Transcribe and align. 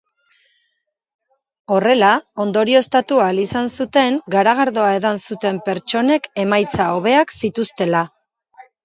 Horrela, 1.73 2.07
ondorioztatu 2.45 3.19
ahal 3.25 3.41
izan 3.43 3.69
zuten 3.77 4.17
garagardoa 4.37 4.87
edan 5.01 5.21
zuten 5.29 5.61
pertsonek 5.69 6.27
emaitza 6.45 6.89
hobeak 6.95 7.35
zituztela. 7.43 8.03